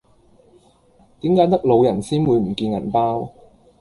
[1.19, 3.31] 點解得老人先會唔見銀包